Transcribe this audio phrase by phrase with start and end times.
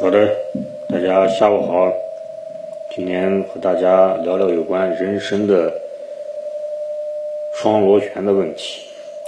[0.00, 0.28] 好的，
[0.88, 1.92] 大家下午好。
[2.96, 5.72] 今天和大家聊聊有关人生的
[7.54, 8.80] 双螺旋的问题。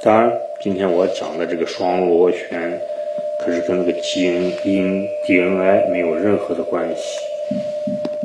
[0.03, 2.81] 当然，今天我讲的这个双螺旋，
[3.39, 7.03] 可是跟那个基因因 DNA 没有任何的关系。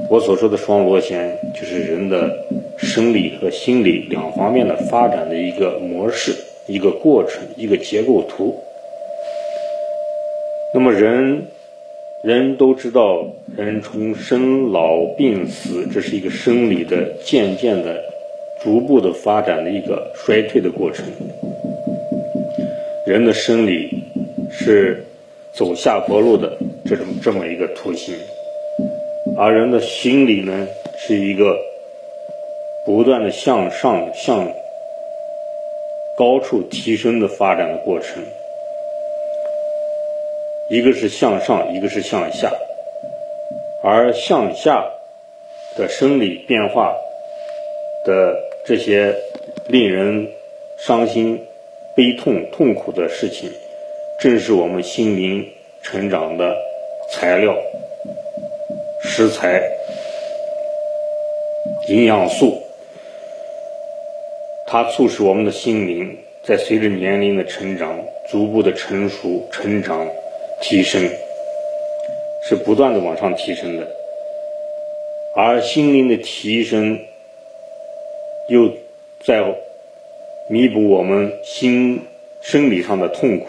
[0.10, 2.32] 我所说的双螺旋，就是人的
[2.78, 6.34] 生理和心理两方面的发展的一个模式、
[6.66, 8.58] 一个过程、一个结构图。
[10.74, 11.46] 那么人。
[12.24, 13.24] 人都知道，
[13.56, 18.04] 人从生老病死，这是一个生理的渐渐的、
[18.62, 21.06] 逐步的发展的一个衰退的过程。
[23.06, 23.88] 人的生理
[24.52, 25.06] 是
[25.54, 28.16] 走下坡路的这种这么一个图形，
[29.38, 31.56] 而人的心理呢，是一个
[32.84, 34.52] 不断的向上、向
[36.18, 38.24] 高处提升的发展的过程。
[40.70, 42.52] 一个是向上，一个是向下，
[43.82, 44.84] 而向下
[45.78, 46.94] 的生理变化
[48.04, 49.16] 的这些
[49.68, 50.28] 令人
[50.78, 51.42] 伤心、
[51.96, 53.50] 悲痛、痛苦的事情，
[54.20, 55.48] 正是我们心灵
[55.82, 56.54] 成长的
[57.12, 57.56] 材料、
[59.02, 59.64] 食材、
[61.88, 62.62] 营养素。
[64.66, 67.98] 它促使我们的心灵在随着年龄的成长，
[68.30, 70.06] 逐步的成熟、成长。
[70.60, 71.02] 提升
[72.44, 73.88] 是不断的往上提升的，
[75.36, 77.00] 而心灵的提升
[78.50, 78.70] 又
[79.26, 79.44] 在
[80.50, 82.02] 弥补我们心
[82.42, 83.46] 生理上的痛苦。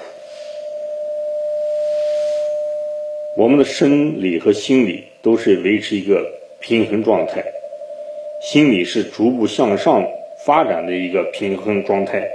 [3.37, 6.25] 我们的生理和心理都是维持一个
[6.61, 7.43] 平衡状态，
[8.43, 10.05] 心理是逐步向上
[10.45, 12.29] 发展的一个平衡状态，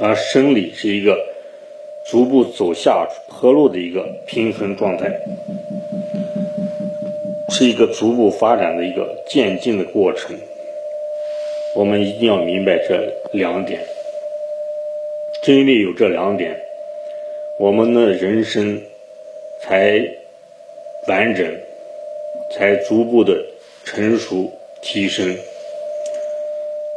[0.00, 1.33] 而生理是一个。
[2.14, 5.10] 逐步走下坡路的一个平衡状态，
[7.48, 10.36] 是一个逐步发展的一个渐进的过程。
[11.74, 13.80] 我们一定要明白这两点，
[15.42, 16.56] 正因为有这两点，
[17.58, 18.80] 我们的人生
[19.60, 20.00] 才
[21.08, 21.52] 完整，
[22.52, 23.44] 才逐步的
[23.84, 25.36] 成熟提升。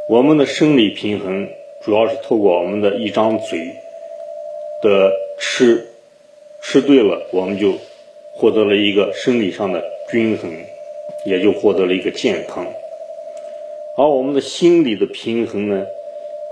[0.08, 1.50] 我们的生理平衡
[1.82, 3.68] 主要是透过我们的一张嘴。
[4.82, 5.84] 的吃，
[6.62, 7.74] 吃对了，我们就
[8.34, 10.52] 获得了一个生理上的均衡，
[11.26, 12.66] 也就获得了一个健康。
[13.98, 15.86] 而我们的心理的平衡呢，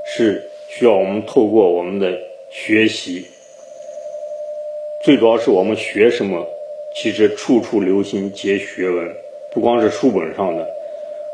[0.05, 2.17] 是需要我们透过我们的
[2.49, 3.23] 学习，
[5.03, 6.43] 最主要是我们学什么，
[6.95, 9.15] 其实处处留心皆学问，
[9.53, 10.67] 不光是书本上的，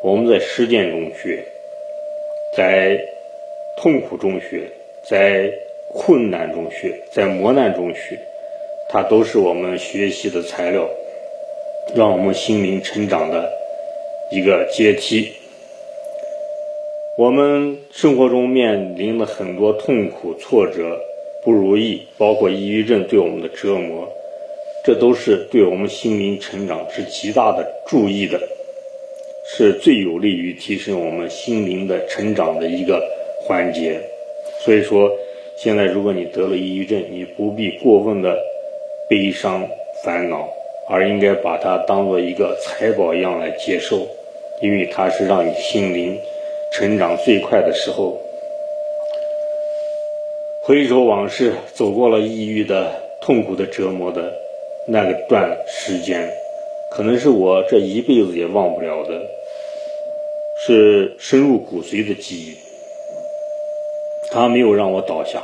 [0.03, 1.41] 我们在实践中学，
[2.58, 3.00] 在
[3.78, 4.69] 痛苦中学，
[5.09, 5.50] 在。
[5.94, 8.18] 困难中学，在磨难中学，
[8.90, 10.90] 它都是我们学习的材料，
[11.94, 13.52] 让我们心灵成长的
[14.31, 15.29] 一个阶梯。
[17.18, 20.97] 我们生活中面临了很多痛苦、挫折、
[21.44, 24.08] 不如意，包括抑郁症对我们的折磨，
[24.85, 28.40] 这都是对我们心灵成长是极大的注意的，
[29.46, 33.06] 是最有利于提升我们心灵的成长的一个
[33.41, 34.00] 环节。
[34.63, 35.12] 所以说。
[35.64, 38.36] 现在，如果你得了抑郁症，你不必过分的
[39.08, 39.70] 悲伤
[40.04, 40.50] 烦恼，
[40.90, 44.08] 而应该把它当做一个财宝一样来接受，
[44.60, 46.20] 因为它是让你心灵
[46.72, 48.20] 成长最快的时候。
[50.64, 54.34] 回首往事，走过了抑郁的痛苦的折磨的
[54.88, 56.28] 那个段时间，
[56.90, 59.22] 可能是我这一辈子也忘不了的，
[60.66, 62.71] 是深入骨髓的记忆。
[64.34, 65.44] 他没有让我倒下，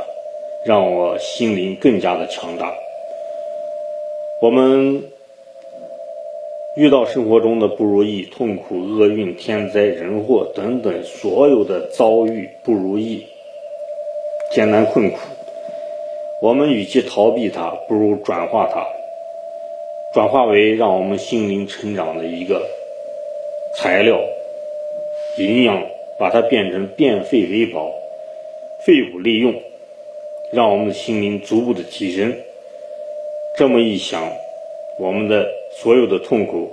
[0.66, 2.74] 让我心灵更加的强大。
[4.42, 5.04] 我们
[6.78, 13.28] 遇到生活中的不如意、痛苦、厄运、天灾人祸等等所有的遭遇不如意、
[14.54, 15.18] 艰难困苦，
[16.42, 18.88] 我们与其逃避它，不如转化它，
[20.14, 22.66] 转化为让我们心灵成长的一个
[23.76, 24.18] 材料、
[25.38, 25.84] 营养，
[26.18, 27.92] 把它变成变废为宝。
[28.86, 29.54] 废物利用，
[30.54, 32.34] 让我们的心灵逐步的提升。
[33.58, 34.32] 这么一想，
[35.00, 36.70] 我们的所有的痛苦、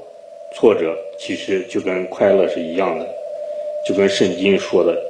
[0.54, 3.08] 挫折，其实就跟快乐是一样的，
[3.86, 5.02] 就跟圣经说的，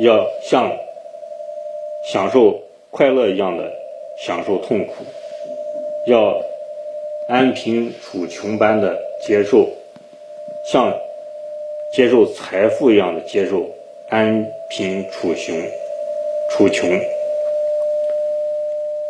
[0.00, 0.70] 要像
[2.04, 2.60] 享受
[2.90, 3.72] 快乐一样的
[4.18, 5.04] 享受痛苦，
[6.08, 6.36] 要
[7.28, 9.68] 安贫处穷般的接受，
[10.64, 10.92] 像
[11.92, 13.64] 接受财富一样的接受
[14.10, 15.54] 安贫处穷。
[16.50, 16.98] 出穷，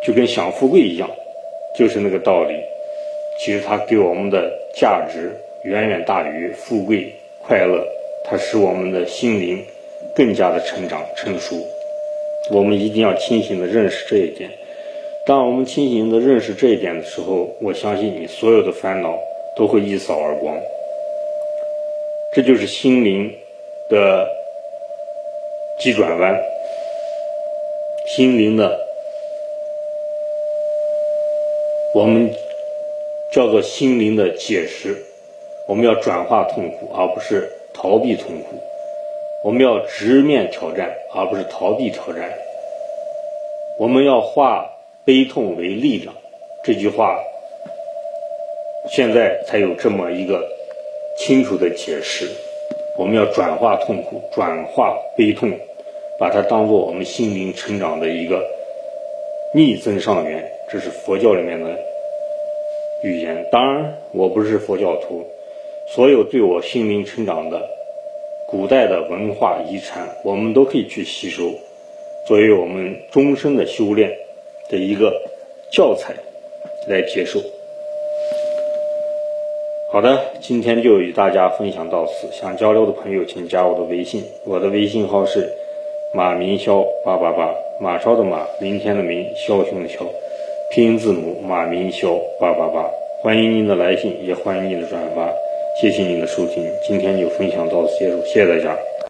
[0.03, 1.09] 就跟享富贵一样，
[1.77, 2.55] 就是那个道理。
[3.39, 5.33] 其实它给我们的价值
[5.63, 7.13] 远远大于富贵
[7.47, 7.87] 快乐，
[8.25, 9.65] 它使我们的心灵
[10.15, 11.57] 更加的成长成熟。
[12.51, 14.51] 我们一定要清醒的认识这一点。
[15.25, 19.17] 当我们清醒的认识这一点的时候，我相信你所有的烦恼
[19.55, 20.59] 都会一扫而光。
[22.35, 23.33] 这就是心灵
[23.89, 24.27] 的
[25.79, 26.37] 急转弯，
[28.09, 28.81] 心灵的
[31.95, 32.33] 我们
[33.31, 34.97] 叫做心灵的解释。
[35.69, 38.57] 我们要转化痛苦，而不是逃避痛苦；
[39.45, 42.33] 我们要直面挑战，而不是逃避挑战。
[43.79, 44.67] 我们要化
[45.05, 46.15] 悲痛为力量。
[46.65, 47.19] 这句话
[48.91, 50.43] 现在才有这么一个。
[51.19, 52.29] 清楚的解释，
[52.97, 55.51] 我们要转化痛苦，转化悲痛，
[56.19, 58.45] 把它当做我们心灵成长的一个
[59.55, 60.45] 逆增上缘。
[60.71, 61.79] 这是佛教里面的
[63.03, 63.47] 语言。
[63.51, 65.25] 当然，我不是佛教徒，
[65.95, 67.67] 所有对我心灵成长的
[68.47, 71.45] 古代的文化遗产，我们都可以去吸收，
[72.27, 74.11] 作为我们终身的修炼
[74.69, 75.13] 的一个
[75.73, 76.13] 教材
[76.89, 77.41] 来接受。
[79.91, 82.29] 好的，今天就与大家分享到此。
[82.31, 85.51] 想交流的朋友，请加我的微信，我的微信号是
[86.11, 90.07] 马明霄八八八，马超的马，明天的明，枭雄的枭，
[90.71, 92.91] 拼音字母马明霄八八八。
[93.21, 95.31] 欢迎您的来信，也欢迎您的转发。
[95.79, 98.75] 谢谢您的收听，今天就分享到此结束，谢谢大家。